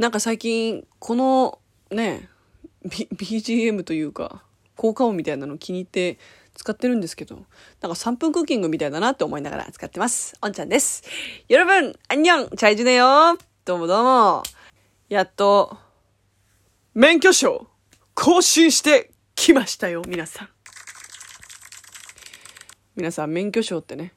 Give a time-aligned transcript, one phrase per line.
[0.00, 1.58] なんか最近、この
[1.90, 2.30] ね、
[2.84, 4.42] B、BGM というか、
[4.74, 6.18] 効果音みたいなの気に入って
[6.54, 10.38] 使ってるんですけど、なんか3分クッキングみたいだなって思いながら使ってます。
[10.40, 11.02] おんちゃんです。
[11.50, 13.36] よろぶん、あんにょん、チャイジュネよ
[13.66, 14.42] どうもどうも。
[15.10, 15.76] やっと、
[16.94, 17.66] 免許証、
[18.14, 20.48] 更新してきましたよ、皆さん。
[22.96, 24.14] 皆さん、免許証ってね、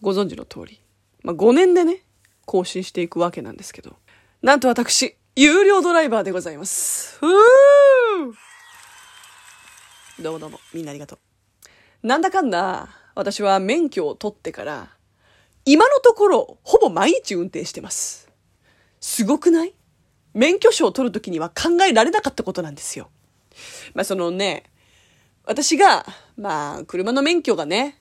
[0.00, 0.80] ご存知の通り、
[1.24, 2.04] まあ、5年でね、
[2.44, 3.96] 更新していくわけなんですけど、
[4.42, 7.18] なんと私、有料ドライバーでございます。
[7.18, 7.30] ふー
[10.22, 11.18] どうもどうも、みんなありがとう。
[12.06, 14.90] なんだかんだ、私は免許を取ってから、
[15.64, 18.30] 今のところ、ほぼ毎日運転してます。
[19.00, 19.74] すごくない？
[20.34, 23.08] 免許証を取るときには考えられなかったことなんですよ。
[23.94, 24.64] まあそのね、
[25.44, 26.04] 私が、
[26.36, 28.00] まあ車の免許がね、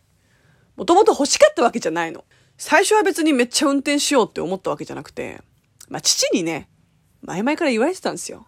[0.75, 2.25] もともと欲しかったわけじゃないの。
[2.57, 5.41] 最初は別にめっちゃ運転しようって思ったわけじゃなくて、
[5.89, 6.69] まあ父にね、
[7.21, 8.47] 前々から言われてたんですよ。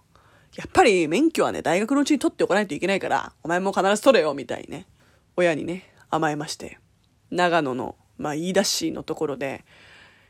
[0.55, 4.87] やっぱり免許はね、大学のうちに取っておかないといけないから、お前も必ず取れよ、みたいにね。
[5.35, 6.79] 親にね、甘えまして。
[7.29, 9.65] 長野の、まあ、飯田市のところで、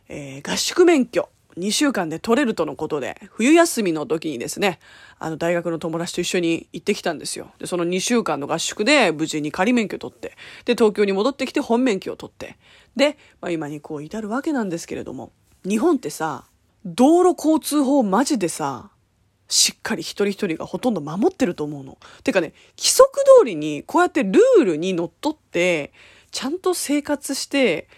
[0.09, 4.80] えー合宿免許、2週間で取れるとのことで、冬休みの時にですね、
[5.19, 7.52] あの、大学の友達と一緒に行ってきたんですよ。
[7.59, 10.35] で、その2週間の合宿で、無事に仮免許取って、
[10.66, 12.58] で、東京に戻ってきて本免許を取って、
[12.95, 15.31] で、まあ、今にこう至るわけなんですけれども、
[15.63, 16.45] 日本ってさ、
[16.88, 18.92] 道路交通法マジでさ、
[19.50, 21.98] しっかり一人一人がほとんど守ってると思うの。
[22.24, 25.92] てかね、規則通りにこうやってルールにのっとって、
[26.32, 27.90] ちゃんと生活して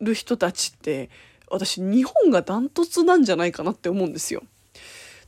[0.00, 1.10] る人たちって、
[1.50, 4.42] 私日本がダントツなんじゃないかなって思うんですよ。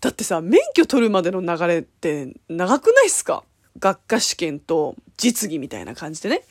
[0.00, 3.42] だってさ、免許取るまでの流れって長くないっすか？
[3.80, 6.44] 学科試験と実技みたいな感じでね、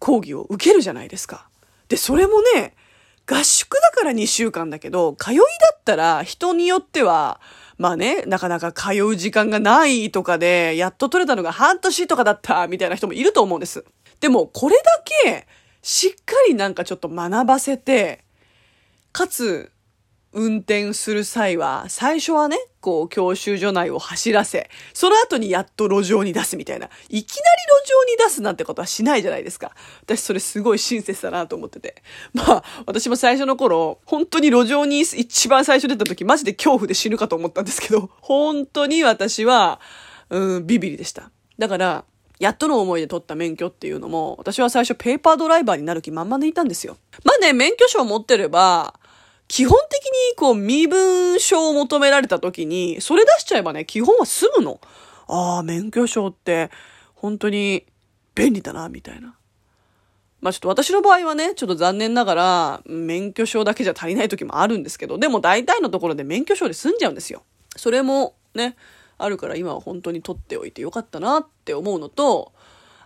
[0.00, 1.48] 講義を受けるじゃないですか。
[1.88, 2.74] で、それもね、
[3.28, 5.42] 合宿だから2週間だけど、通いだ
[5.74, 7.40] ったら人によっては、
[7.76, 13.84] まあね、なかなか通う時間がないとかで、やっと取れたのが半年とかだったみたいな人もいると思うんです。
[14.20, 15.46] でも、これだけ、
[15.82, 18.24] しっかりなんかちょっと学ばせて、
[19.12, 19.70] かつ、
[20.32, 26.90] 運転する際は、最初はね、こう、教習所内を走らせ、その後にやっと路上に出すみたいな。
[27.08, 29.72] いきなり路上に出すなんてことはしないじゃないですか。
[30.02, 32.02] 私それすごい親切だなと思ってて。
[32.34, 39.80] まあ、私も最初の頃、本当に路上に一番最初出た時、マジで恐怖で死ぬかと思ったんですけど、本当に私は、
[40.30, 41.30] うん、ビビリでした。
[41.58, 42.04] だから、
[42.38, 46.96] やっとの思いで取った免許っていうのも、私は最初ペーパードライバーになる気満々でいたんですよ。
[47.24, 48.94] まあね、免許証持ってれば、
[49.48, 54.80] 基本的にこう身分証を求められた時に、それ出しちゃえばね、基本は済むの。
[55.26, 56.70] ああ、免許証って
[57.14, 57.86] 本当に
[58.34, 59.34] 便利だな、みたいな。
[60.40, 67.42] まあちょっと私の場合はね、ちょっと残念ながら、免許証だけじゃ足りない時もあるんですけど、でも大体のところで免許証で済んじゃうんですよ。
[67.74, 68.76] それもね、
[69.16, 72.52] あるから今は本当に取っておいてよかったなって思うのと、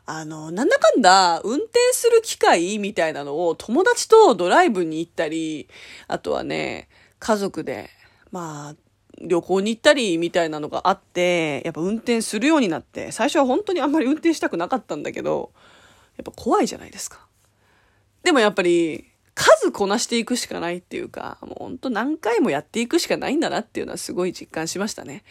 [0.04, 5.68] あの、なんだかんだ、運転する機会みたいなのを友達とドライブに行ったり、
[6.08, 7.90] あとはね、家族で、
[8.32, 8.76] まあ、
[9.20, 15.52] 旅行に行ったりみたいなのがあって、やっぱ運転するようになって、最初は本当にあんまり運転したくなかったんだけど、
[16.16, 17.26] やっぱ怖いじゃないですか。
[18.24, 25.22] でもやっぱり、数こなしていくしかないっていうか、もう本当何回もやっていくしかないんだなっていうのはすごい実感しましたね。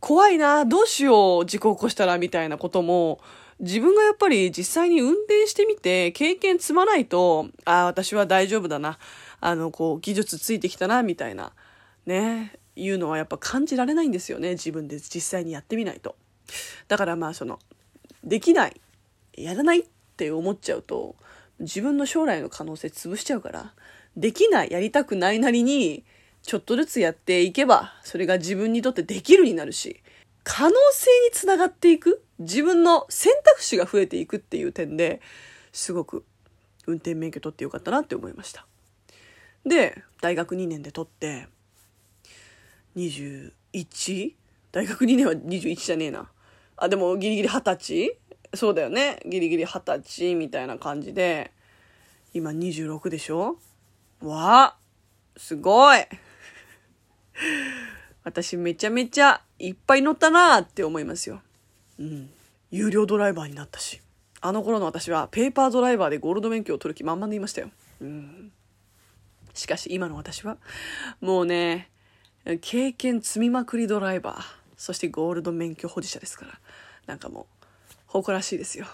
[0.00, 3.20] 怖いな、どうしよう、事故起こしたらみたいなことも、
[3.62, 8.98] 自分がやっぱり実際に運転してみて経験積まないと、ああ、私は大丈夫だな。
[9.40, 11.52] あの、こう、技術ついてきたな、みたいな、
[12.04, 14.50] ね、いうのはやっぱ感じられないんですよね。
[14.50, 16.16] 自分で実際にやってみないと。
[16.88, 17.60] だからまあ、その、
[18.24, 18.80] できない、
[19.36, 19.84] やらないっ
[20.16, 21.14] て思っちゃうと、
[21.60, 23.74] 自分の将来の可能性潰しちゃうから、
[24.16, 26.02] できない、やりたくないなりに、
[26.42, 30.01] ちょっとずつやっていけば、それが自分にとってできるになるし、
[30.44, 32.24] 可能性につながっていく？
[32.38, 35.20] 自分の選択肢が増えていくっていう点で
[35.72, 36.24] すごく
[36.86, 38.66] 運転免許取ってよかったなって思いました。
[39.64, 41.46] で大学2年で取って
[42.96, 43.52] 21
[44.72, 46.30] 大学2年は21じゃねえな。
[46.76, 48.18] あでもギリギリ二十歳？
[48.54, 49.20] そうだよね。
[49.24, 51.52] ギリギリ二十歳みたいな感じで
[52.34, 53.58] 今26でしょ？
[54.20, 54.76] わあ
[55.36, 56.00] すごい。
[58.24, 61.40] 私めちゃめちゃいっぱい乗ったなーって思いますよ。
[61.98, 62.30] うん。
[62.70, 64.00] 有料ドライバーになったし。
[64.40, 67.70] あの頃の私はペーパードライバーでゴールド免許を取る気満々でいましたよ。
[68.00, 68.52] うん。
[69.54, 70.56] しかし今の私は、
[71.20, 71.90] もうね、
[72.60, 74.42] 経験積みまくりドライバー、
[74.76, 76.58] そしてゴールド免許保持者ですから、
[77.06, 77.66] なんかもう、
[78.06, 78.86] 誇らしいですよ。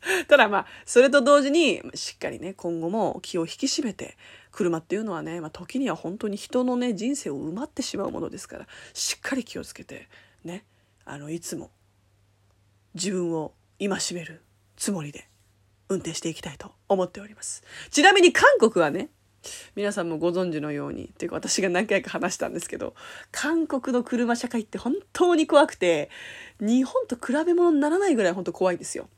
[0.28, 4.16] ただまあ、それと同時に、しっかりね、今後も気を引き締めて、
[4.50, 10.08] 車っていうのはね、まあ、時には本当に人のね、人生を埋まってしまうものですから、しっかり気をつけて、
[10.44, 10.64] ね、
[11.04, 11.70] あの、いつも、
[12.94, 14.42] 自分を戒める
[14.76, 15.28] つもりで、
[15.88, 17.62] 運転していきたいと思っております。
[17.90, 19.10] ちなみに韓国はね、
[19.74, 22.94] 皆さんもご存知のように、っていうか私が何回か話したんですけど、
[23.32, 26.10] 韓国の車社会って本当に怖くて、
[26.60, 29.08] 日本と比べ物にならないぐらい本当怖いんですよ。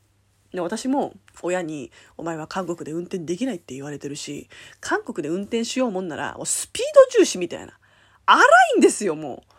[0.53, 4.49] で私も親に「お前は韓国で運転できない」って言われてるし
[4.81, 7.79] 韓国で運転しようもんならスピード重視みたいな。
[8.27, 8.43] 荒
[8.77, 9.53] いんですよもう。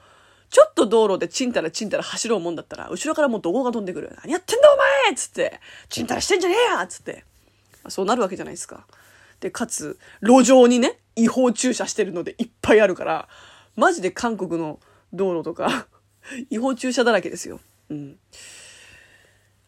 [0.50, 5.60] ちょっと道路でチンタラチンタラ走ろうもんだったら後ろからもう怒号が飛んでくる「何やってんだお前!」っつって
[5.90, 7.26] 「チンタラしてんじゃねえや!」っつって。
[7.90, 8.86] そうなるわけじゃないですか。
[9.40, 13.28] でかつ路上にね違法駐車してるのでいっぱいあるから
[13.76, 14.80] マジで韓国の
[15.12, 15.88] 道路とか
[16.50, 17.60] 違法駐車だらけですよ。
[17.90, 18.20] うん。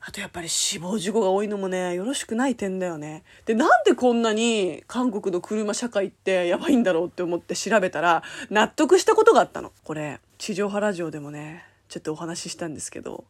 [0.07, 3.23] あとやっぱり死亡事故が多いのもね、よろしくない点だよね。
[3.45, 8.21] で、なんでこんなに韓国の車社会ってやばいんだろうって思って調べたら、
[8.51, 9.71] 納得したことがあったの。
[9.83, 13.25] これ、地上波ラジオでもね、ちょっとお話ししたんですけど、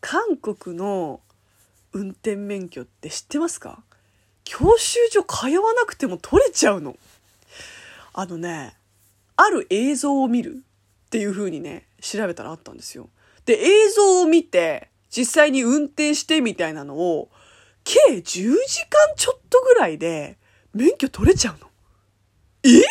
[0.00, 1.18] 韓国の
[1.92, 3.82] 運転免許って知ってますか？
[4.44, 6.96] 教習所通わなくても取れちゃうの。
[8.12, 8.76] あのね、
[9.36, 10.62] ある映像を見る
[11.06, 13.08] っていう風にね、調べたらあったんですよ。
[13.44, 17.28] で、映像を見て、実際に運転してみたいなのを、
[17.84, 18.56] 計10時間
[19.16, 20.38] ちょっとぐらいで
[20.72, 21.68] 免許取れちゃうの。
[22.64, 22.82] え？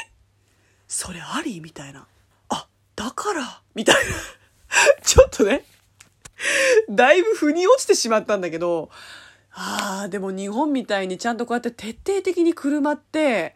[0.88, 1.59] それあり？
[1.62, 2.06] みたいな。
[2.50, 4.01] あ、だから、みたいな。
[5.03, 5.65] ちょっとね、
[6.89, 8.91] だいぶ腑に落ちてしまったんだけど、
[9.53, 13.56] ああ、でも日本みたいにちゃんとこうやって徹底的に車って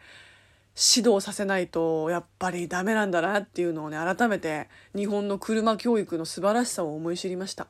[0.76, 7.68] 指導させないとやっぱりダメなんだなっていうのをね、改めて日本の車教育の素晴らしさを思い知りました。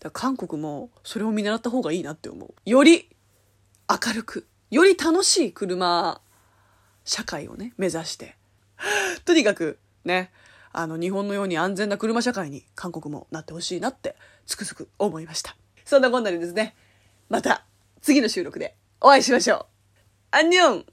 [0.00, 2.54] だ韓国もそれを見習った方がいいなって思う。
[2.64, 3.08] より
[3.88, 6.20] 明るく、より楽しい車
[7.04, 8.36] 社会をね、目指して。
[9.24, 10.30] とにかくね、
[10.72, 14.14] あの日本のように安全な車社会に韓国もなってほしいなって
[14.46, 15.56] つくづく思いました。
[15.84, 16.76] そんなこんなでですね、
[17.28, 17.64] また
[18.00, 19.66] 次の収録でお会いしましょう。
[20.30, 20.86] アンニョン